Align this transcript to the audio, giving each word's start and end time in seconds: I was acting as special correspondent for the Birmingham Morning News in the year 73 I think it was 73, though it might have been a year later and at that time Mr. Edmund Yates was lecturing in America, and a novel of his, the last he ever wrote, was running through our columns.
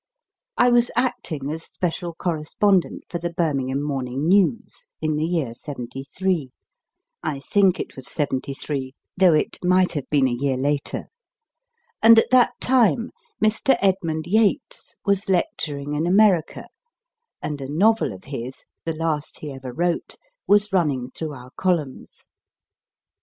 I 0.57 0.71
was 0.71 0.89
acting 0.95 1.51
as 1.51 1.63
special 1.63 2.15
correspondent 2.15 3.03
for 3.07 3.19
the 3.19 3.29
Birmingham 3.29 3.83
Morning 3.83 4.27
News 4.27 4.87
in 4.99 5.15
the 5.15 5.25
year 5.25 5.53
73 5.53 6.49
I 7.21 7.39
think 7.39 7.79
it 7.79 7.95
was 7.95 8.07
73, 8.07 8.95
though 9.15 9.35
it 9.35 9.59
might 9.63 9.91
have 9.91 10.09
been 10.09 10.27
a 10.27 10.31
year 10.31 10.57
later 10.57 11.03
and 12.01 12.17
at 12.17 12.31
that 12.31 12.53
time 12.59 13.11
Mr. 13.39 13.77
Edmund 13.79 14.25
Yates 14.25 14.95
was 15.05 15.29
lecturing 15.29 15.93
in 15.93 16.07
America, 16.07 16.67
and 17.39 17.61
a 17.61 17.69
novel 17.71 18.11
of 18.11 18.23
his, 18.23 18.65
the 18.85 18.95
last 18.95 19.41
he 19.41 19.53
ever 19.53 19.71
wrote, 19.71 20.15
was 20.47 20.73
running 20.73 21.11
through 21.11 21.33
our 21.33 21.51
columns. 21.57 22.25